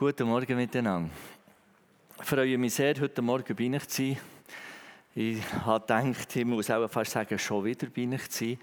[0.00, 1.10] Guten Morgen miteinander.
[2.20, 4.18] Ich freue mich sehr, heute Morgen bei euch zu sein.
[5.12, 8.58] Ich habe gedacht, ich muss auch fast sagen, schon wieder bei euch zu sein.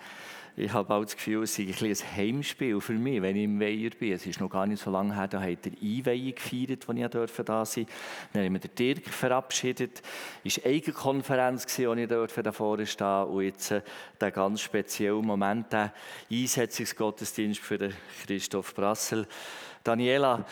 [0.55, 3.59] Ich habe auch das Gefühl, es ist ein, ein Heimspiel für mich, wenn ich im
[3.59, 4.13] Weiher bin.
[4.13, 7.07] Es ist noch gar nicht so lange her, da hat der Einweihung gefeiert, als ich
[7.07, 7.87] durfte da sein
[8.31, 10.01] Dann haben wir den Dirk verabschiedet.
[10.41, 13.81] Es war eine Konferenz, wo ich da vorne stehen Und jetzt äh,
[14.21, 15.91] der ganz spezielle Moment, der
[16.31, 17.91] Einsetzungsgottesdienst für
[18.25, 19.27] Christoph Brassel.
[19.83, 20.45] Daniela,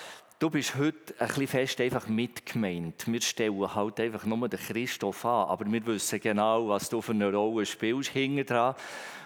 [0.43, 3.07] Du bist heute ein bisschen fest einfach mitgemeint.
[3.07, 7.13] Wir stellen halt einfach nur den Christoph an, aber wir wissen genau, was du für
[7.13, 8.75] eine Rolle spielst hinten dran.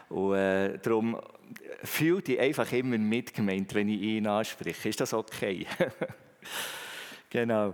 [0.09, 1.19] Und äh, darum
[1.83, 4.89] fühl dich einfach immer mitgemeint, wenn ich ihn anspreche.
[4.89, 5.65] Ist das okay?
[7.31, 7.73] genau.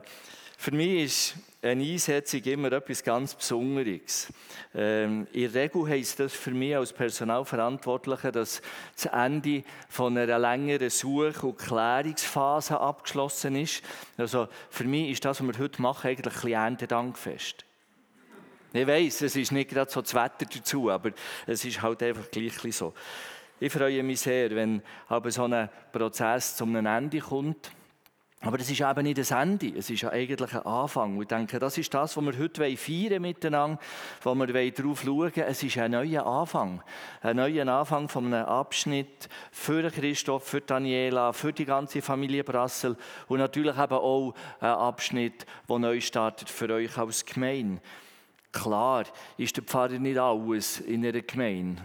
[0.64, 4.32] Für mich ist eine Einsetzung immer etwas ganz Besonderes.
[4.74, 8.62] Ähm, in der Regel heisst das für mich als Personalverantwortlicher, dass
[8.96, 13.84] das Ende von einer längeren Such- und Klärungsphase abgeschlossen ist.
[14.16, 17.66] Also für mich ist das, was wir heute machen, eigentlich ein bisschen Erntedankfest.
[18.72, 21.12] Ich weiss, es ist nicht gerade so das Wetter dazu, aber
[21.46, 22.94] es ist halt einfach gleich so.
[23.60, 27.70] Ich freue mich sehr, wenn aber so ein Prozess zu einem Ende kommt.
[28.46, 31.16] Aber es ist eben nicht das Ende, es ist ja eigentlich ein Anfang.
[31.16, 33.80] Und ich denke, das ist das, was wir heute feiern miteinander,
[34.22, 36.84] wo wir darauf schauen Es ist ein neuer Anfang.
[37.22, 42.98] Ein neuer Anfang von einem Abschnitt für Christoph, für Daniela, für die ganze Familie Brassel
[43.30, 47.82] und natürlich eben auch ein Abschnitt, der neu startet für euch als Gemeinde.
[48.52, 49.06] Klar
[49.38, 51.82] ist der Pfarrer nicht alles in einer Gemeinde.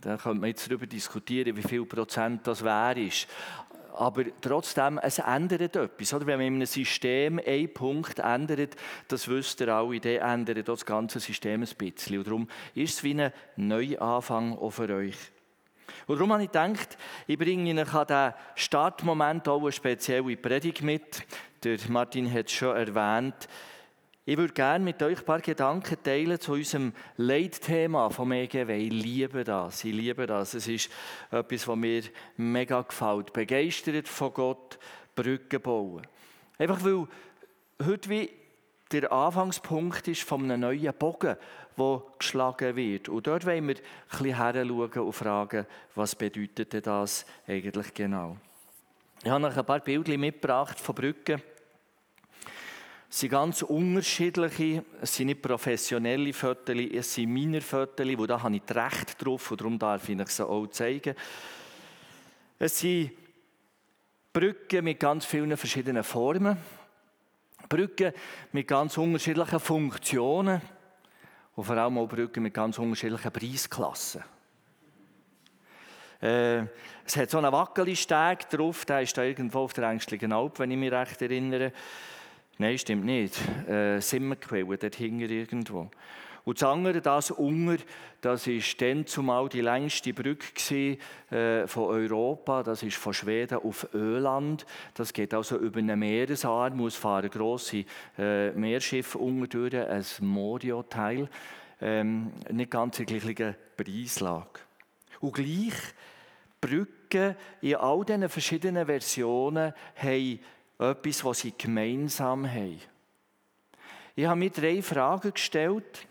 [0.00, 3.10] Da könnte man jetzt darüber diskutieren, wie viel Prozent das wäre.
[3.98, 6.14] Aber trotzdem, es ändert etwas.
[6.14, 6.24] Oder?
[6.24, 8.76] Wenn man in einem System einen Punkt ändert,
[9.08, 12.18] das wisst ihr alle, dann ändert das ganze System ein bisschen.
[12.18, 15.16] Und darum ist es wie ein Neuanfang auch für euch.
[16.06, 16.96] Und darum habe ich gedacht,
[17.26, 21.24] ich bringe Ihnen an diesen Startmoment auch eine spezielle Predigt mit.
[21.64, 23.48] Der Martin hat es schon erwähnt.
[24.28, 28.76] Ich würde gerne mit euch ein paar Gedanken teilen zu unserem Leitthema vom EGW.
[28.76, 30.52] Ich liebe das, ich liebe das.
[30.52, 30.90] Es ist
[31.30, 32.02] etwas, was mir
[32.36, 33.32] mega gefällt.
[33.32, 34.78] Begeistert von Gott,
[35.14, 36.06] Brücken bauen.
[36.58, 37.08] Einfach weil
[37.82, 38.30] heute wie
[38.92, 41.38] der Anfangspunkt ist von einem neuen Bogen,
[41.78, 43.08] der geschlagen wird.
[43.08, 43.76] Und dort wollen wir
[44.10, 45.64] ein bisschen und fragen,
[45.94, 48.36] was bedeutet das eigentlich genau.
[49.24, 51.40] Ich habe noch ein paar Bilder mitgebracht von Brücken.
[53.10, 58.42] Es sind ganz unterschiedliche, es sind nicht professionelle Fotos, es sind meine Fotos, wo da
[58.42, 61.14] habe ich das Recht drauf und darum darf ich sie auch zeigen.
[62.58, 63.12] Es sind
[64.30, 66.58] Brücken mit ganz vielen verschiedenen Formen,
[67.66, 68.12] Brücken
[68.52, 70.60] mit ganz unterschiedlichen Funktionen
[71.56, 74.22] und vor allem auch Brücken mit ganz unterschiedlichen Preisklassen.
[76.20, 76.64] Äh,
[77.06, 80.72] es hat so einen Wackelisteg drauf, der ist da irgendwo auf der Ängstlichen Alp, wenn
[80.72, 81.72] ich mich recht erinnere.
[82.60, 83.38] Nein, stimmt nicht.
[83.68, 85.88] Äh, Simmerquelle, dort hinten irgendwo.
[86.44, 87.76] Und das andere, das Unger,
[88.20, 90.98] das war dann zumal die längste Brücke
[91.30, 92.64] äh, von Europa.
[92.64, 94.66] Das ist von Schweden auf Öland.
[94.94, 97.84] Das geht also über einen Meeresarm, muss fahren grosse
[98.18, 101.28] äh, Meerschiffe unter durch, ein Morio-Teil.
[101.80, 104.60] Ähm, nicht ganz in gleichen Preislage.
[105.20, 105.74] Und gleich
[106.60, 110.40] Brücken in all diesen verschiedenen Versionen haben
[110.78, 112.80] etwas, was sie gemeinsam haben.
[114.14, 116.06] Ich habe mir drei Fragen gestellt,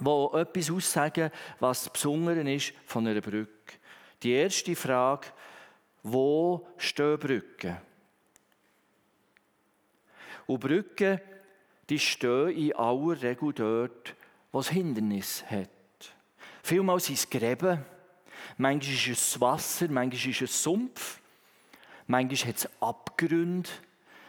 [0.00, 3.74] die etwas aussagen, was das Besondere ist von einer Brücke.
[4.22, 5.28] Die erste Frage,
[6.02, 7.76] wo stehen Brücken?
[10.46, 11.20] Und Brücken,
[11.88, 14.14] die stehen in aller Regel dort,
[14.52, 15.68] wo es Hindernis hat.
[16.62, 17.84] Vielmal sind es Gräben,
[18.56, 21.20] manchmal ist es Wasser, manchmal ist es Sumpf.
[22.06, 23.70] Manchmal hat es Abgründe.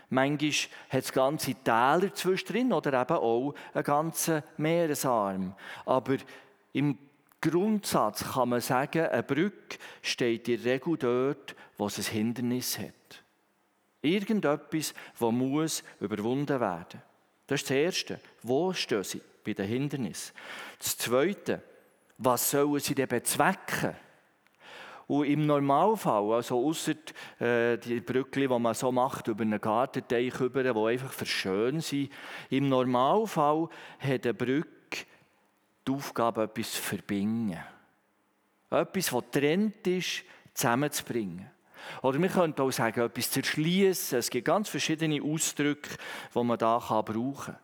[0.10, 0.52] Manchmal
[0.90, 5.56] hat es ganze Täler zwischendrin oder eben auch einen ganzen Meeresarm.
[5.86, 6.18] Aber
[6.74, 6.98] im
[7.42, 12.80] Grundsatz kann man sagen, eine Brücke steht in der Regel dort, wo es ein Hindernis
[12.80, 13.24] hat.
[14.02, 17.02] Irgendetwas, das muss überwunden werden.
[17.48, 18.20] Das ist das Erste.
[18.44, 19.22] Wo stehen sie?
[19.44, 20.34] Bei den Hindernissen.
[20.80, 21.62] Das Zweite,
[22.18, 23.96] was sollen sie denn bezwecken?
[25.08, 26.96] Und im Normalfall, also außer
[27.40, 32.12] äh, die Brücke, die man so macht über einen Gartenteich über, die einfach verschön sind,
[32.50, 33.70] im Normalfall
[34.00, 34.70] hat eine Brücke
[35.88, 37.60] die Aufgabe, etwas zu verbinden.
[38.70, 40.24] Etwas, das trennt ist,
[40.54, 41.52] zusammenzubringen.
[42.02, 44.18] Oder wir könnten auch sagen, etwas zu erschließen.
[44.18, 45.92] Es gibt ganz verschiedene Ausdrücke,
[46.34, 47.58] die man da brauchen kann.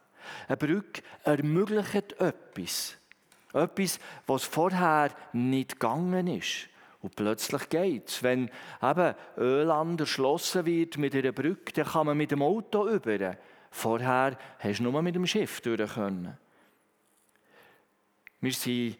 [0.47, 2.97] Eine Brücke ermöglicht etwas.
[3.53, 6.69] Etwas, was vorher nicht gegangen ist.
[7.01, 8.23] Und plötzlich geht es.
[8.23, 8.49] Wenn
[8.81, 13.37] eben Öland erschlossen wird mit einer Brücke, dann kann man mit dem Auto über.
[13.71, 15.79] Vorher hast du nur mit dem Schiff durch.
[15.79, 16.35] Wir
[18.51, 18.95] waren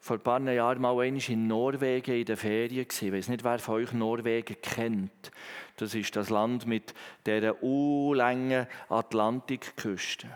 [0.00, 2.86] vor ein paar Jahren mal in Norwegen in den Ferien.
[2.90, 5.30] Ich weiß nicht, wer von euch Norwegen kennt.
[5.76, 6.92] Das ist das Land mit
[7.24, 10.26] dieser unlängen Atlantikküste.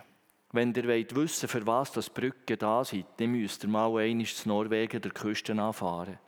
[0.52, 4.24] Wenn ihr wollt wissen für was das Brücken da sind, dann müsst ihr mal einmal
[4.26, 6.18] zu Norwegen der Küste anfahren.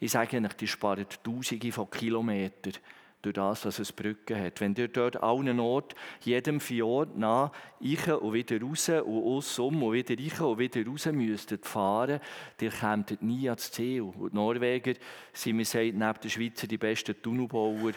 [0.00, 2.72] Ich sage euch, die sparen Tausende von Kilometern
[3.22, 4.60] durch das, dass es Brücken hat.
[4.60, 9.82] Wenn ihr dort allen Ort, jedem Fjord nach, ich und wieder raus und aus um
[9.82, 12.20] und wieder rein und wieder raus müsstet fahren,
[12.60, 14.02] ihr kämt nie ans Ziel.
[14.02, 14.94] Und die Norweger
[15.34, 17.92] sind, wir sagen, neben den Schweizer die besten Tunnelbauer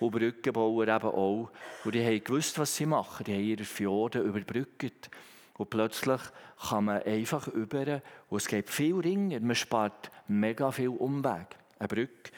[0.00, 1.50] und Brückenbauer eben auch.
[1.84, 3.24] Und die haben gewusst, was sie machen.
[3.24, 5.08] Die haben ihre Fjorde überbrückt.
[5.56, 6.20] Und plötzlich
[6.68, 11.56] kann man einfach über, und es geht viel ringer, man spart mega viel Umweg.
[11.78, 12.32] Eine Brücke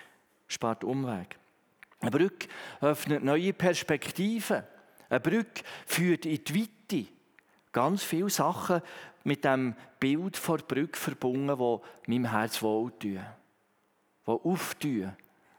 [0.46, 1.38] spart Umweg.
[2.00, 2.48] Eine Brücke
[2.80, 4.62] öffnet neue Perspektiven.
[5.08, 7.08] Eine Brücke führt in die Weite.
[7.72, 8.82] Ganz viele Sachen
[9.24, 11.56] mit dem Bild vor der Brücke verbunden,
[12.06, 13.20] die meinem Herz wohltun,
[14.26, 15.16] die auftun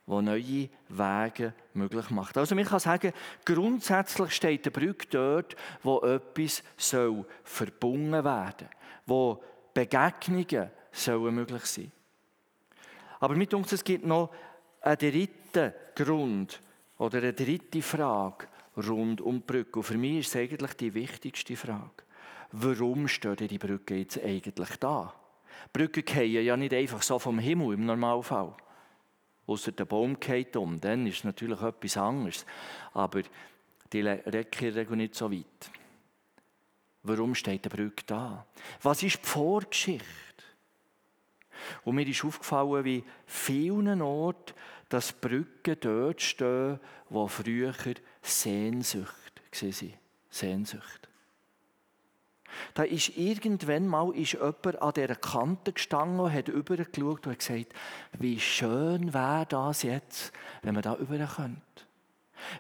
[0.07, 2.37] wo neue Wege möglich macht.
[2.37, 3.11] Also man kann sagen,
[3.45, 8.69] grundsätzlich steht der Brücke dort, wo etwas soll verbunden werden,
[9.05, 9.43] wo
[9.73, 11.91] Begegnungen sollen möglich sein.
[13.19, 14.31] Aber mit uns es gibt noch
[14.81, 16.61] einen dritten Grund
[16.97, 19.79] oder eine dritte Frage rund um die Brücke.
[19.79, 22.03] Und für mich ist es eigentlich die wichtigste Frage.
[22.53, 25.13] Warum steht die Brücke jetzt eigentlich da?
[25.73, 28.55] Brücken fallen ja nicht einfach so vom Himmel im Normalfall
[29.47, 32.45] außer der Baum geht um, dann ist natürlich etwas anderes.
[32.93, 33.21] Aber
[33.91, 35.71] die recken nicht so weit.
[37.03, 38.45] Warum steht der Brücke da?
[38.81, 40.05] Was ist die Vorgeschichte?
[41.83, 44.53] Und mir ist aufgefallen, wie vielen Orten
[44.89, 46.79] dass Brücken dort stehen,
[47.09, 47.73] wo früher
[48.21, 49.93] Sehnsucht waren.
[50.29, 51.09] Sehnsucht.
[52.73, 57.73] Da ist irgendwann mal ist jemand an dieser Kante gestanden und hat übergeschaut und gesagt,
[58.17, 60.31] wie schön wäre das jetzt,
[60.61, 61.61] wenn man da über könnte.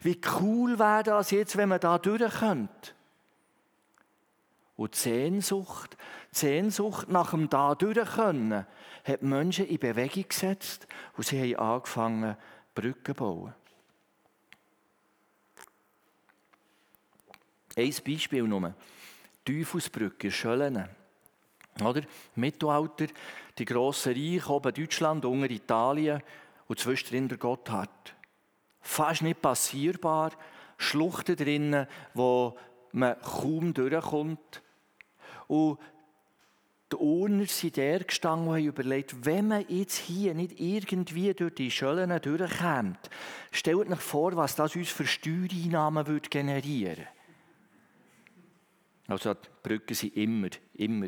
[0.01, 2.91] Wie cool wäre das jetzt, wenn man da durch könnte.
[4.75, 5.97] Und die Sehnsucht,
[6.33, 8.65] die Sehnsucht nach dem da durch können,
[9.03, 12.37] hat Menschen in Bewegung gesetzt und sie haben angefangen,
[12.75, 13.53] Brücken zu bauen.
[17.75, 18.73] Ein Beispiel nur.
[19.47, 20.89] Teufelsbrücke, Schöllen.
[21.81, 22.01] Oder?
[22.35, 23.07] Mittelalter,
[23.57, 26.21] die grossen Reiche, oben Deutschland, unten Italien
[26.67, 28.15] und zwischendrin der Gotthard.
[28.81, 30.31] Fast nicht passierbar,
[30.77, 32.57] Schluchten drinnen, wo
[32.91, 34.61] man kaum durchkommt.
[35.47, 35.79] Und
[36.91, 41.55] die Urner sind der gestanden und haben überlegt, wenn man jetzt hier nicht irgendwie durch
[41.55, 43.09] die Schöllen durchkommt,
[43.51, 47.16] stellt euch vor, was das uns für Steuereinnahmen generieren würde.
[49.07, 51.07] Also die Brücken sind immer, immer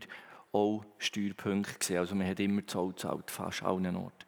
[0.52, 1.98] auch Steuerpunkte gewesen.
[1.98, 4.26] Also man hat immer Zoll gezahlt, fast allen Orten.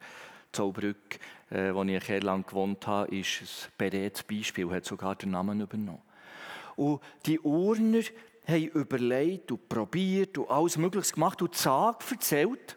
[0.48, 1.18] Die Zollbrücke,
[1.50, 5.60] äh, wo ich ein lang gewohnt habe, ist ein beredtes Beispiel, hat sogar den Namen
[5.60, 6.02] übernommen.
[6.76, 8.02] Und die Urner
[8.46, 12.76] haben überlegt und probiert und alles Mögliche gemacht und Zag erzählt,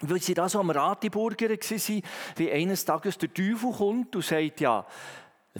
[0.00, 2.02] weil sie da so am Ratiburger waren,
[2.36, 4.86] wie eines Tages der Teufel kommt und sagt, ja,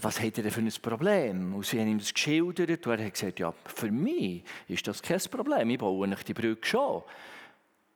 [0.02, 1.54] was hat er denn für ein Problem?
[1.54, 5.00] Und sie haben ihm das geschildert und er hat gesagt, ja, für mich ist das
[5.00, 7.02] kein Problem, ich baue nicht die Brücke schon.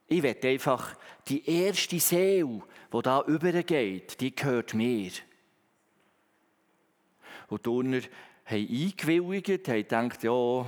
[0.09, 0.97] Ich will einfach,
[1.29, 5.11] die erste Seele, die da übergeht, die gehört mir.
[7.49, 8.01] Und die Turner
[8.47, 10.61] haben eingewilligt, haben gedacht, ja,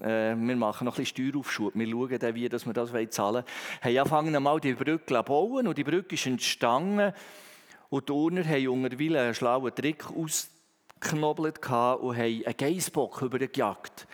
[0.00, 3.44] äh, wir machen noch ein bisschen Steueraufschub, wir schauen dann, wie dass wir das zahlen
[3.82, 3.98] wollen.
[4.00, 7.12] Haben angefangen, die Brücke zu bauen und die Brücke ist entstanden.
[7.90, 10.50] Und die Turner haben unterweil einen schlauen Trick aus
[11.00, 14.06] geknobelt und haben einen Geissbock übergejagt.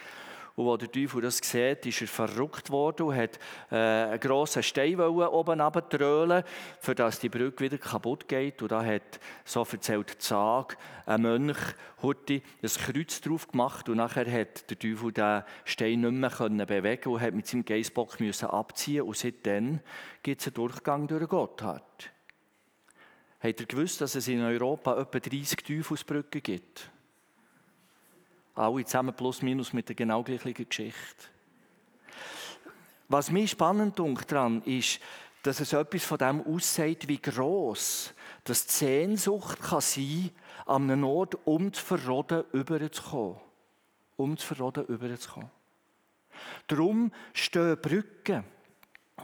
[0.56, 3.40] Und als der Teufel das sieht, ist er verrückt worden und hat
[3.72, 6.44] äh, einen grossen Stein oben runtertrölen,
[6.78, 8.62] für dass die Brücke wieder kaputt geht.
[8.62, 11.58] Und da hat, so erzählt Zag, ein Mönch
[12.02, 16.66] heute ein Kreuz drauf gemacht und nachher hat der Teufel den Stein nicht mehr können
[16.66, 19.80] bewegen und hat mit seinem Geissbock abziehen und seitdem
[20.22, 22.13] gibt es einen Durchgang durch Gotthard.
[23.44, 26.90] Habt ihr gewusst, dass es in Europa etwa 30 Teufelsbrücken gibt?
[28.54, 31.28] Alle zusammen plus minus mit der genau gleichen Geschichte.
[33.08, 34.98] Was mich spannend daran ist,
[35.42, 40.30] dass es etwas von dem aussagt, wie gross dass die Sehnsucht kann sein
[40.64, 43.36] kann, an einem Ort um zu verroden überzukommen.
[44.16, 45.50] Um überzukommen.
[46.66, 48.44] Darum stehen Brücken.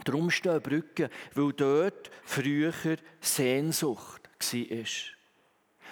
[0.05, 2.73] Darum stehen Brücken, weil dort früher
[3.21, 4.87] Sehnsucht war.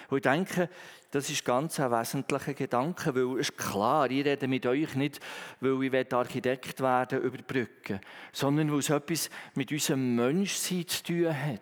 [0.09, 0.69] Und ich denke,
[1.11, 5.19] das ist ganz ein wesentlicher Gedanke, weil es ist klar, ich rede mit euch nicht,
[5.59, 7.99] weil ich Architekt werden über Brücken,
[8.31, 11.61] sondern weil es etwas mit unserem Menschsein zu tun hat.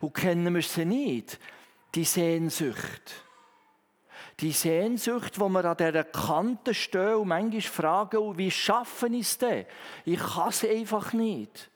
[0.00, 1.38] Und kennen wir sie nicht,
[1.94, 3.25] die Sehnsucht.
[4.40, 9.38] Die Sehnsucht, wo wir an dieser Kante stehen und manchmal fragen, wie schaffen ich es
[9.38, 9.64] denn?
[10.04, 11.70] Ich kann es einfach nicht.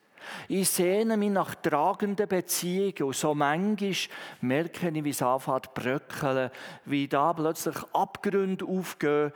[0.49, 3.95] Ich sehne mich nach tragenden Beziehungen und so manchmal
[4.43, 6.51] merke ich, wie es anfängt bröckeln,
[6.85, 9.33] wie da plötzlich Abgründe aufgehen.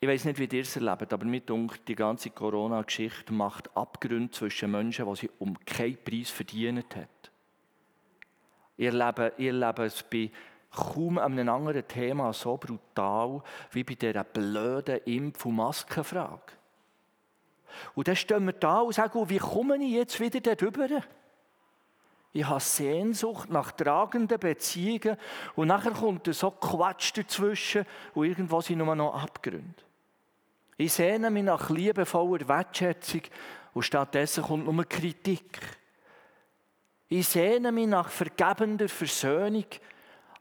[0.00, 4.30] Ich weiß nicht, wie ihr es erlebt, aber mir denkt, die ganze Corona-Geschichte macht Abgründe
[4.30, 7.08] zwischen Menschen, die sie um keinen Preis verdient haben.
[8.76, 10.30] Ich erlebe, ich erlebe es bei
[10.74, 16.52] kaum an einem anderen Thema so brutal wie bei dieser blöden Impf- und Maskenfrage.
[17.94, 20.88] Und dann stehen wir da und sagen, wie komme ich jetzt wieder darüber?
[22.32, 25.16] Ich habe Sehnsucht nach tragenden Beziehungen
[25.54, 29.82] und nachher kommt so Quatsch dazwischen und irgendwo sind nur noch Abgründe.
[30.76, 33.22] Ich sehne mich nach liebevoller Wertschätzung
[33.72, 35.60] und stattdessen kommt nur Kritik.
[37.08, 39.66] Ich sehne mich nach vergebender Versöhnung,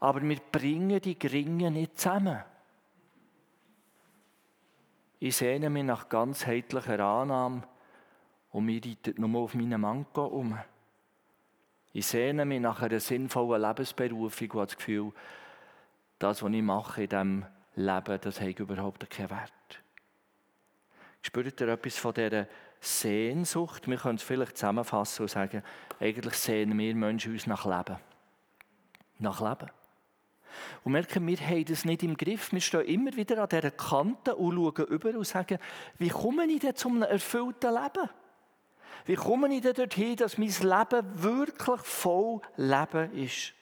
[0.03, 2.43] aber wir bringen die Geringen nicht zusammen.
[5.17, 7.63] Ich sehne mich nach ganzheitlicher Annahme
[8.51, 10.60] und mir reitet nur auf meinen Manko um.
[11.93, 15.13] Ich sehne mich nach einer sinnvollen Lebensberufung und habe das Gefühl,
[16.19, 17.45] das, was ich mache in diesem
[17.75, 19.83] Leben, das hat überhaupt keinen Wert.
[21.22, 22.48] Spürt ihr etwas von dieser
[22.81, 23.88] Sehnsucht?
[23.88, 25.63] Wir können es vielleicht zusammenfassen und sagen,
[26.01, 28.01] eigentlich sehnen wir Menschen uns nach Leben.
[29.19, 29.72] Nach Leben.
[30.83, 32.51] Und merken, wir haben das nicht im Griff.
[32.51, 35.60] Wir stehen immer wieder an dieser Kante und schauen über und sagen,
[35.98, 38.10] wie komme ich denn zu einem erfüllten Leben?
[39.05, 43.53] Wie komme ich denn dorthin, dass mein Leben wirklich voll Leben ist?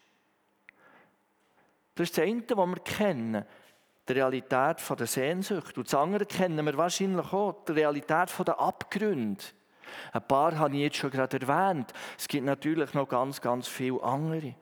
[1.96, 3.46] Das ist das eine, was wir kennen,
[4.08, 5.78] die Realität der Sehnsucht.
[5.78, 9.44] Und das andere kennen wir wahrscheinlich auch, die Realität der Abgründe.
[10.14, 11.92] Ein paar habe ich jetzt schon gerade erwähnt.
[12.18, 14.56] Es gibt natürlich noch ganz, ganz viele andere.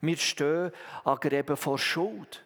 [0.00, 0.72] Wir stehen
[1.04, 2.44] an Gräben vor Schuld.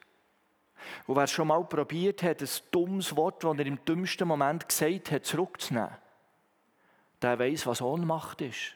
[1.07, 5.13] Und wer schon mal probiert hat, ein dummes Wort, das er im dümmsten Moment gesagt
[5.13, 5.97] hat, zurückzunehmen,
[7.21, 8.75] der weiß, was Ohnmacht ist.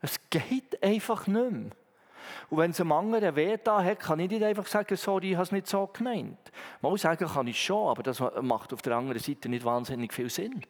[0.00, 1.70] Es geht einfach nicht mehr.
[2.48, 5.34] Und wenn es einem anderen weh da hat, kann ich nicht einfach sagen, sorry, ich
[5.34, 6.38] habe es nicht so gemeint.
[6.80, 10.30] Mal sagen kann ich schon, aber das macht auf der anderen Seite nicht wahnsinnig viel
[10.30, 10.64] Sinn.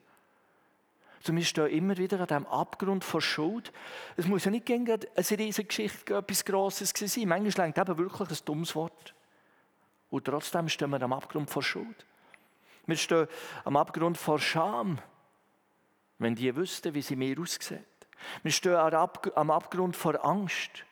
[1.25, 3.73] Also wir stehen immer wieder an diesem Abgrund von Schuld.
[4.19, 7.29] Es muss ja nicht gegen eine riesige Geschichte, etwas Grosses sein.
[7.29, 9.15] Manchmal längt eben wirklich ein dummes Wort.
[10.11, 12.05] Und trotzdem stehen wir am Abgrund von Schuld.
[12.85, 13.27] Wir stehen
[13.65, 14.99] am Abgrund von Scham,
[16.19, 17.81] wenn die wüssten, wie sie mir aussieht.
[18.43, 20.85] Wir stehen am Abgrund von Angst.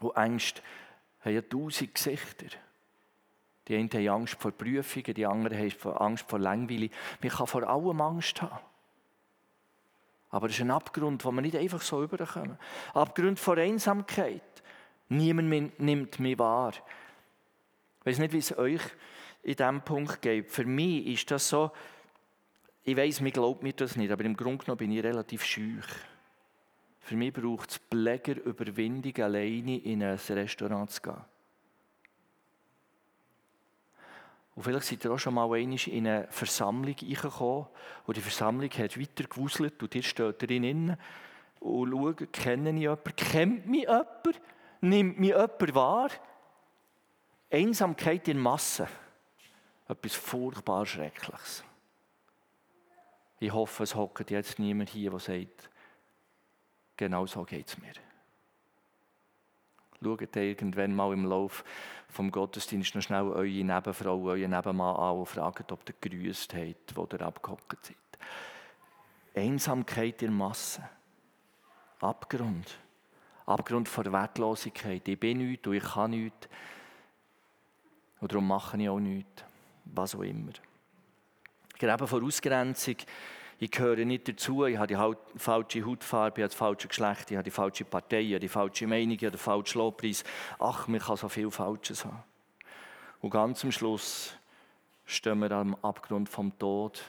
[0.00, 0.62] Und Angst
[1.20, 2.48] haben ja tausend Gesichter.
[3.70, 6.90] Die einen haben Angst vor Prüfungen, die anderen haben Angst vor Langweile.
[7.22, 8.58] Man kann vor allem Angst haben.
[10.30, 12.58] Aber es ist ein Abgrund, wo man nicht einfach so überkommen.
[12.94, 14.42] Abgrund vor Einsamkeit.
[15.08, 16.72] Niemand nimmt mich wahr.
[18.00, 18.82] Ich weiß nicht, wie es euch
[19.44, 20.50] in diesem Punkt geht.
[20.50, 21.70] Für mich ist das so,
[22.82, 25.86] ich weiß, mir glaubt mir das nicht, aber im Grunde genommen bin ich relativ schüch.
[26.98, 31.29] Für mich braucht es Pfleger Überwindung, alleine in ein Restaurant zu gehen.
[34.54, 37.66] Und vielleicht seid ihr auch schon mal in eine Versammlung reingekommen
[38.06, 40.96] und die Versammlung hat weiter gewuselt und ihr steht drin
[41.60, 44.40] und schaut, kenne ich jemanden, kennt mich jemand,
[44.80, 46.10] nimmt mich jemand wahr?
[47.50, 48.86] Einsamkeit in Massen.
[49.88, 51.64] Etwas furchtbar Schreckliches.
[53.40, 55.70] Ich hoffe, es hockt jetzt niemand hier, der sagt,
[56.96, 57.92] genau so geht es mir.
[60.02, 61.62] Schaut irgendwann mal im Lauf
[62.08, 66.96] vom Gottesdienst noch schnell eure Nebenfrau, euren Nebenmann an und fragt, ob ihr gegrüßt habt,
[66.96, 67.96] wo ihr abgehockt seid.
[69.34, 70.82] Einsamkeit in Masse.
[72.00, 72.78] Abgrund.
[73.44, 75.06] Abgrund vor Wertlosigkeit.
[75.06, 76.48] Ich bin nichts und ich kann nichts.
[78.20, 79.44] Und darum mache ich auch nichts.
[79.84, 80.52] Was auch immer.
[81.78, 82.96] Gerade vor Ausgrenzung
[83.62, 87.36] ich gehöre nicht dazu, ich habe die falsche Hautfarbe, ich habe das falsche Geschlecht, ich
[87.36, 90.24] habe die falsche Partei, ich habe die falsche Meinung, ich habe den falschen Lobpreis.
[90.58, 92.22] Ach, man kann so viel Falsches haben.
[93.20, 94.34] Und ganz am Schluss
[95.04, 97.04] stehen wir am Abgrund vom Tod.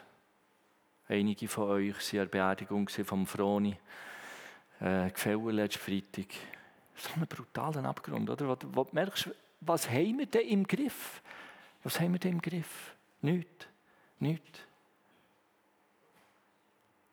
[1.07, 3.77] Einige von euch waren an der Beerdigung vom Froni.
[4.81, 6.33] Äh, Gefällt letzten Freitag.
[6.95, 8.49] So ein brutaler Abgrund, oder?
[8.49, 9.29] Wo, wo du merkst,
[9.61, 11.21] was haben wir denn im Griff?
[11.83, 12.93] Was haben wir denn im Griff?
[13.21, 13.67] Nichts.
[14.19, 14.59] Nichts.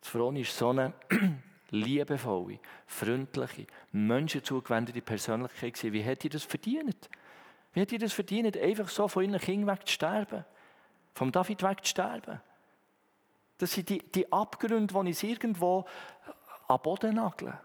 [0.09, 0.95] Das Froni ist so eine
[1.71, 5.93] liebevolle, freundliche, menschenzugewendete Persönlichkeit gewesen.
[5.93, 7.11] Wie hätte ihr das verdient?
[7.75, 10.47] Wie hätte ihr das verdient, einfach so von ihren Kindern wegzusterben?
[11.13, 12.41] Vom David wegzusterben?
[13.59, 15.85] Das sind die, die Abgründe, die uns irgendwo
[16.69, 17.59] am Boden nageln.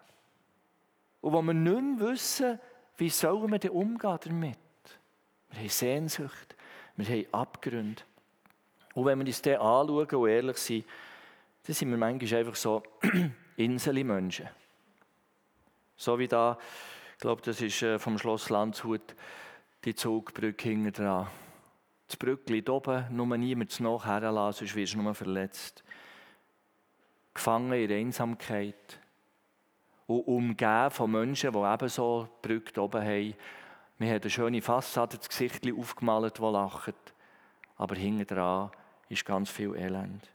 [1.21, 2.59] Und wo wir nicht mehr wissen,
[2.97, 4.57] wie sollen wir damit umgehen
[5.49, 6.57] Wir haben Sehnsucht,
[6.97, 8.03] wir haben Abgründe.
[8.95, 10.85] Und wenn wir uns das anschauen und ehrlich sind,
[11.65, 12.83] dann sind wir manchmal einfach so
[13.57, 14.49] Inselmenschen.
[15.95, 16.57] So wie da,
[17.13, 19.15] ich glaube, das ist äh, vom Schloss Landshut,
[19.85, 21.27] die Zugbrücke hinten dran.
[22.07, 25.83] Das Brückli oben, nur niemand noch herlassen, sonst wirst du nur verletzt.
[27.33, 28.99] Gefangen in Einsamkeit.
[30.05, 33.35] Und umgeben von Menschen, die ebenso die Brücke oben haben.
[33.97, 37.13] Wir haben eine schöne Fassade, das Gesicht aufgemalt, das lacht.
[37.77, 38.69] Aber hinten dran
[39.07, 40.32] ist ganz viel Elend.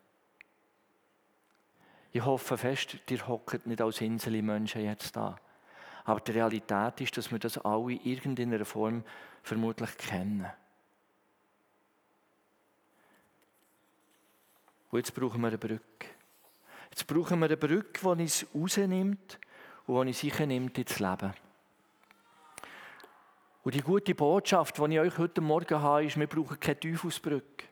[2.19, 5.39] Ich hoffe fest, ihr hockt nicht als Insel Menschen jetzt da.
[6.05, 9.05] Aber die Realität ist, dass wir das alle in irgendeiner Form
[9.45, 10.45] vermutlich kennen.
[14.91, 16.09] Und jetzt brauchen wir eine Brücke.
[16.91, 19.39] Jetzt brauchen wir eine Brücke, die uns rausnimmt
[19.87, 21.33] und die uns sicher nimmt ins Leben.
[23.63, 27.67] Und die gute Botschaft, die ich euch heute Morgen habe, ist, wir brauchen keine Teufelsbrücke.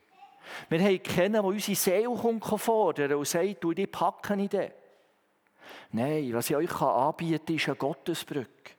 [0.68, 4.70] Wir haben kennen, der unsere Seele fordern und sagt, du, die packen ich den.
[5.90, 8.72] Nein, was ich euch anbieten kann, ist eine Gottesbrücke.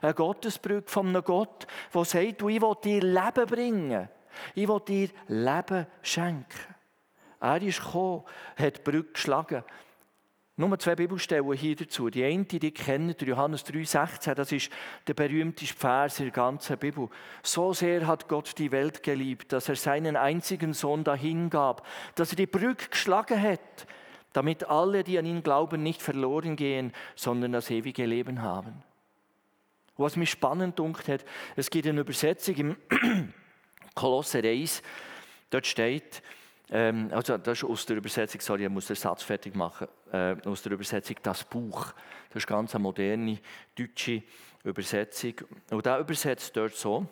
[0.00, 4.08] Eine Gottesbrücke von einem Gott, der sagt, du, ich will dir Leben bringen.
[4.54, 6.74] Ich will dir Leben schenken.
[7.40, 8.24] Er ist gekommen,
[8.56, 9.64] hat die Brücke geschlagen.
[10.58, 12.08] Nur zwei Bibelstellen hier dazu.
[12.08, 14.70] Die eine, die kennen, Johannes 3,16, das ist
[15.06, 17.10] der berühmteste Vers in der ganzen Bibel.
[17.42, 22.36] So sehr hat Gott die Welt geliebt, dass er seinen einzigen Sohn dahingab, dass er
[22.36, 23.86] die Brücke geschlagen hat,
[24.32, 28.82] damit alle, die an ihn glauben, nicht verloren gehen, sondern das ewige Leben haben.
[29.98, 32.76] Was mich spannend dunkt hat, es gibt eine Übersetzung im
[33.94, 34.82] Kolosser 1,
[35.50, 36.22] dort steht,
[36.70, 40.36] ähm, also das ist aus der Übersetzung, sorry, ich muss den Satz fertig machen, äh,
[40.44, 41.92] aus der Übersetzung «Das Buch».
[42.30, 43.38] Das ist ganz eine moderne
[43.76, 44.22] deutsche
[44.64, 45.34] Übersetzung.
[45.70, 47.06] Und da übersetzt dort so,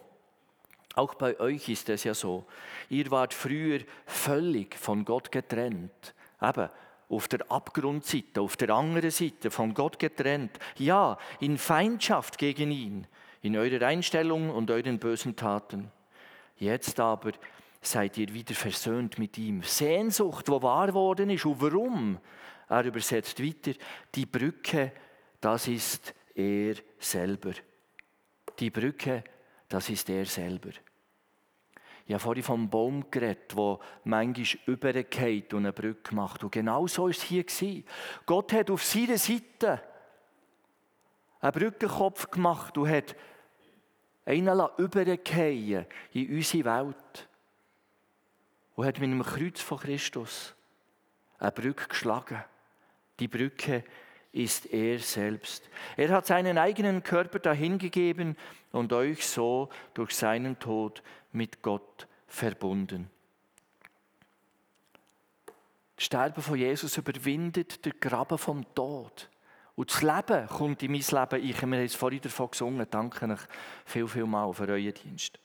[0.96, 2.46] auch bei euch ist es ja so,
[2.88, 6.14] ihr wart früher völlig von Gott getrennt.
[6.40, 6.68] Eben,
[7.08, 10.58] auf der Abgrundseite, auf der anderen Seite, von Gott getrennt.
[10.76, 13.06] Ja, in Feindschaft gegen ihn,
[13.42, 15.90] in eurer Einstellung und euren bösen Taten.
[16.56, 17.32] Jetzt aber
[17.86, 19.62] seid ihr wieder versöhnt mit ihm.
[19.62, 21.44] Sehnsucht, wo wahr worden ist.
[21.44, 22.18] Und warum?
[22.68, 23.72] Er übersetzt weiter,
[24.14, 24.92] die Brücke,
[25.40, 27.52] das ist er selber.
[28.58, 29.22] Die Brücke,
[29.68, 30.70] das ist er selber.
[32.06, 36.44] Ich habe vorhin vom Baum geredet, der manchmal übergeht und eine Brücke macht.
[36.44, 37.82] Und genau so war es hier.
[38.26, 39.82] Gott hat auf seiner Seite
[41.40, 43.16] einen Brückenkopf gemacht und hat
[44.26, 47.28] einen übergehen in unsere Welt
[48.74, 50.54] und hat mit dem Kreuz von Christus
[51.38, 52.42] eine Brücke geschlagen.
[53.20, 53.84] Die Brücke
[54.32, 55.68] ist er selbst.
[55.96, 58.36] Er hat seinen eigenen Körper dahingegeben
[58.72, 63.08] und euch so durch seinen Tod mit Gott verbunden.
[65.94, 69.30] Das Sterben von Jesus überwindet den Graben vom Tod.
[69.76, 71.62] Und das Leben kommt in mein Leben ich.
[71.62, 72.86] Haben es vorhin davon gesungen.
[72.90, 73.40] Danke euch
[73.84, 75.38] viel, viel mal für euren Dienst.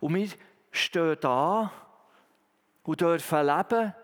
[0.00, 0.28] Und wir
[0.70, 1.72] stehen da
[2.84, 3.94] und dürfen leben,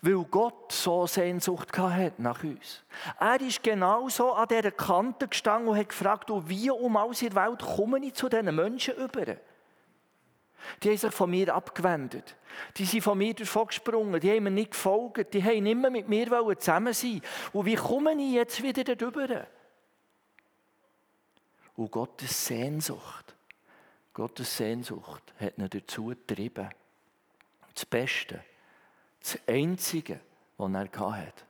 [0.00, 2.82] weil Gott so Sehnsucht hat nach uns.
[3.20, 7.62] Er ist genauso an dieser Kante gestanden und hat gefragt, wie um in der Welt
[7.62, 9.36] komme ich zu diesen Menschen über?
[10.82, 12.36] Die haben sich von mir abgewendet.
[12.76, 14.20] Die sind von mir davongesprungen.
[14.20, 15.34] Die haben mir nicht gefolgt.
[15.34, 17.20] Die haben immer mit mir zusammen sein.
[17.52, 19.46] Und wie komme ich jetzt wieder darüber?
[21.76, 23.34] Und Gottes Sehnsucht
[24.14, 26.68] Gottes Sehnsucht hat ihn dazu getrieben,
[27.74, 28.44] das Beste,
[29.20, 30.20] das Einzige,
[30.58, 31.44] was er hatte,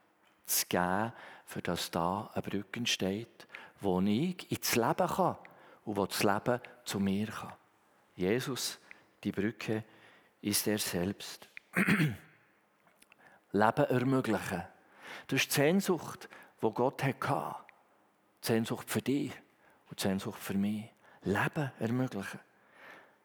[0.46, 1.12] zu geben,
[1.44, 3.48] für das da eine Brücke entsteht,
[3.80, 5.36] wo ich ins Leben kann
[5.84, 7.52] und wo das Leben zu mir kann.
[8.14, 8.78] Jesus,
[9.24, 9.84] die Brücke,
[10.40, 11.48] ist er selbst.
[13.52, 14.62] Leben ermöglichen.
[15.26, 16.28] Das ist die Sehnsucht,
[16.62, 17.56] die Gott hatte.
[18.42, 19.32] Die Sehnsucht für dich
[19.90, 20.84] und die Sehnsucht für mich.
[21.22, 22.40] Leben ermöglichen.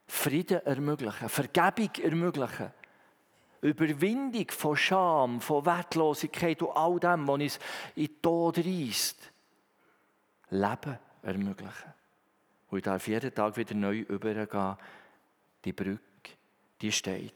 [0.07, 2.71] Frieden ermöglichen, Vergebung ermöglichen,
[3.61, 7.59] Überwindung von Scham, von Wertlosigkeit und all dem, was uns
[7.95, 9.31] in den Tod reißt,
[10.49, 11.93] Leben ermöglichen.
[12.69, 14.77] Und ich darf jeden Tag wieder neu übergehen.
[15.63, 16.01] Die Brücke,
[16.81, 17.33] die steht.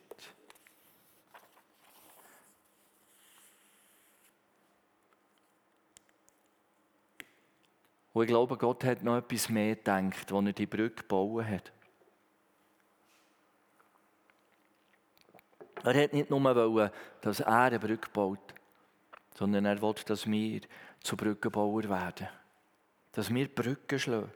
[8.14, 11.72] Und ich glaube, Gott hat noch etwas mehr gedacht, als er die Brücke gebaut hat.
[15.84, 16.92] Er hat nicht nur wollen,
[17.22, 18.54] dass er eine Brücke baut,
[19.34, 20.62] sondern er wollte, dass wir
[21.02, 22.28] zu Brückenbauer werden.
[23.14, 24.32] Dass wir Brücken schlagen.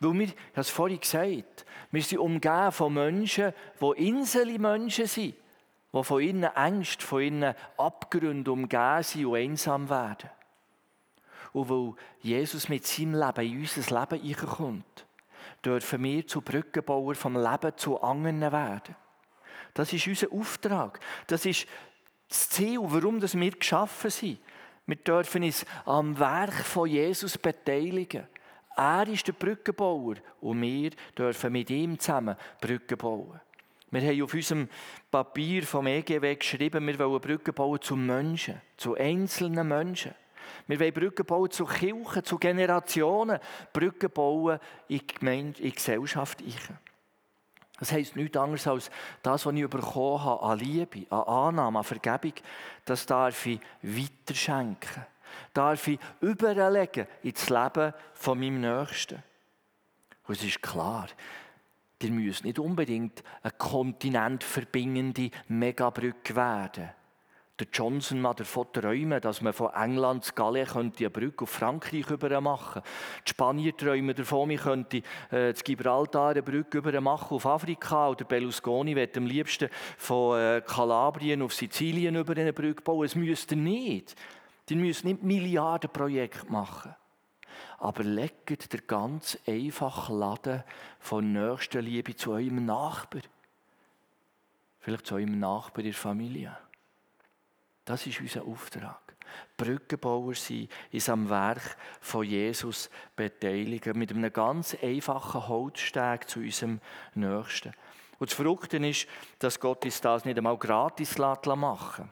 [0.00, 5.34] Weil wir, ich habe es vorhin gesagt, wir sind umgeben von Menschen, die Inselmenschen sind,
[5.92, 10.30] die von ihren Ängsten, von ihren Abgründen umgeben sind und einsam werden.
[11.52, 15.06] Und weil Jesus mit seinem Leben in unser Leben reinkommt,
[15.64, 18.96] dürfen wir zu Brückenbauer vom Leben zu anderen werden.
[19.74, 21.00] Das ist unser Auftrag.
[21.26, 21.66] Das ist
[22.28, 24.38] das Ziel, warum wir geschaffen sind.
[24.86, 28.26] Wir dürfen uns am Werk von Jesus beteiligen.
[28.76, 33.40] Er ist der Brückenbauer und wir dürfen mit ihm zusammen Brücken bauen.
[33.90, 34.68] Wir haben auf unserem
[35.10, 40.14] Papier vom EGW geschrieben, wir wollen Brücken bauen zu Menschen, zu einzelnen Menschen.
[40.66, 43.38] Wir wollen Brücken bauen zu Kirchen, zu Generationen,
[43.72, 44.58] Brücken bauen
[44.88, 45.00] in
[45.58, 46.42] die, Gesellschaft.
[47.82, 48.90] Das heisst nichts anderes als
[49.24, 52.34] das, was ich bekommen habe an Liebe, an Annahme, an Vergebung,
[52.84, 55.04] das darf ich weiterschenken.
[55.52, 59.20] Darf ich überlegen ins Leben von meinem Nächsten.
[60.28, 61.08] Und es ist klar,
[62.00, 66.88] ihr müsst nicht unbedingt eine kontinentverbindende Megabrücke werden.
[67.58, 71.50] Der Johnson mal davon träumen, dass man von England zu Gallien könnte eine Brücke auf
[71.50, 72.80] Frankreich über machen
[73.26, 76.98] Die Spanier träumen davon, man könnte äh, zu Gibraltar eine Brücke über
[77.36, 78.08] auf Afrika.
[78.08, 83.04] Oder Berlusconi wird am liebsten von äh, Kalabrien auf Sizilien über eine Brücke bauen.
[83.04, 84.16] Es müsste nicht.
[84.70, 86.94] Die müssen nicht Milliardenprojekte machen.
[87.78, 90.64] Aber legt der ganz einfache Laden
[90.98, 93.20] von Nächstenliebe zu eurem Nachbar.
[94.80, 96.56] Vielleicht zu eurem Nachbar in der Familie.
[97.84, 99.00] Das ist unser Auftrag.
[99.56, 106.80] Brückenbauer sein, uns am Werk von Jesus beteiligen, mit einem ganz einfachen Holzsteg zu unserem
[107.14, 107.72] Nächsten.
[108.18, 112.10] Und das Verrückte ist, dass Gott uns das nicht einmal gratis machen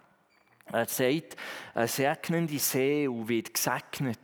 [0.66, 1.36] Er sagt,
[1.74, 4.18] eine segnende Seele wird gesegnet.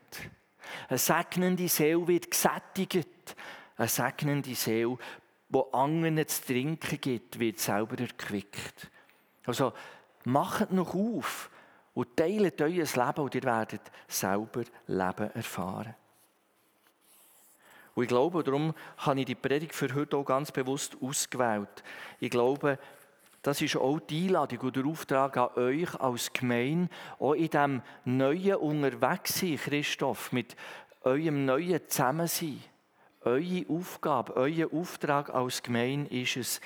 [0.89, 3.37] Eine segnende Seele wird gesättigt.
[3.77, 4.97] Eine segnende Seele,
[5.49, 8.91] die anderen zu trinken gibt, wird selber erquickt.
[9.45, 9.73] Also,
[10.27, 11.51] Macht noch auf
[11.95, 15.95] und teilt euer Leben und ihr werdet selber Leben erfahren.
[17.95, 21.85] Und ich glaube, darum habe ich die Predigt für heute auch ganz bewusst ausgewählt.
[22.19, 22.77] Ich glaube,
[23.41, 27.83] das ist auch die Einladung und der Auftrag an euch als Gemeinde, auch in diesem
[28.05, 30.57] neuen Unterwegssein, Christoph, mit
[31.03, 32.65] eurem neuen Zusammensein.
[33.21, 36.61] Eure Aufgabe, euer Auftrag als Gemeinde ist es,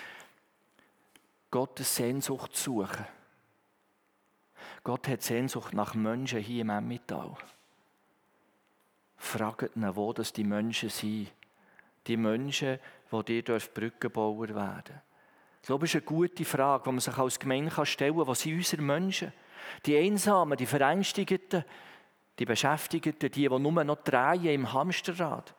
[1.50, 3.19] Gottes Sehnsucht zu suchen
[4.82, 7.36] Gott hat Sehnsucht nach Menschen hier im Emmental.
[9.16, 11.30] Fragt ihn, wo das die Menschen sind.
[12.06, 12.78] Die Menschen,
[13.12, 15.00] die dir Brückenbauer werden dürfen.
[15.60, 18.26] Ich glaube, das ist eine gute Frage, die man sich als Gemeinde stellen kann.
[18.26, 19.32] Was sind unsere Menschen?
[19.84, 21.64] Die Einsamen, die Verängstigten,
[22.38, 25.54] die Beschäftigten, die, die nur noch drehen im Hamsterrad.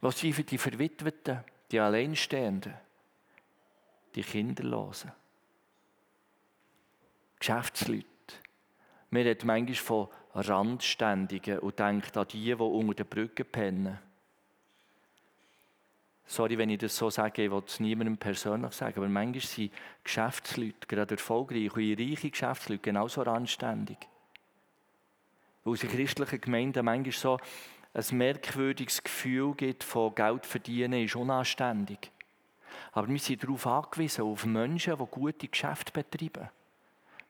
[0.00, 2.74] Was sind für die Verwitweten, die Alleinstehenden,
[4.14, 5.12] die Kinderlosen,
[7.38, 8.15] Geschäftsleute?
[9.10, 13.98] Man redet manchmal von Randständigen und denkt an die, die unter der Brücke pennen.
[16.28, 19.72] Sorry, wenn ich das so sage, ich will es niemandem persönlich sagen, aber manchmal sind
[20.02, 23.98] Geschäftsleute, gerade erfolgreich und reiche Geschäftsleute, genauso randständig.
[25.62, 27.38] Weil es in christlichen Gemeinden manchmal so
[27.94, 32.10] ein merkwürdiges Gefühl gibt von Geld verdienen ist unanständig.
[32.92, 36.50] Aber wir sind darauf angewiesen, auf Menschen, die gute Geschäfte betreiben.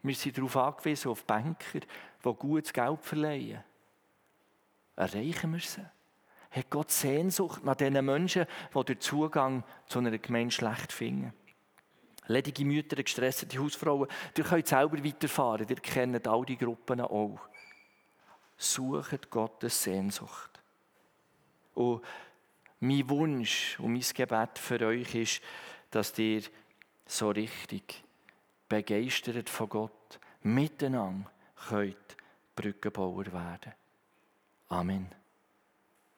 [0.06, 3.64] Wir sind darauf angewiesen, auf Banker, die gutes Geld verleihen.
[4.94, 5.84] Erreichen wir sie?
[6.50, 11.34] Hat Gott Sehnsucht nach diesen Menschen, die den Zugang zu einer Gemeinde schlecht finden?
[12.28, 17.40] Ledige Mütter, gestresste Hausfrauen, ihr könnt selber weiterfahren, ihr kennt all die Gruppen auch.
[18.56, 20.62] Sucht Gottes Sehnsucht.
[21.74, 22.02] Und
[22.78, 25.42] mein Wunsch und mein Gebet für euch ist,
[25.90, 26.42] dass ihr
[27.06, 28.05] so richtig
[28.68, 31.30] begeistert von Gott, miteinander
[31.68, 32.16] könnt
[32.54, 33.72] Brückenbauer werden.
[34.68, 35.08] Amen.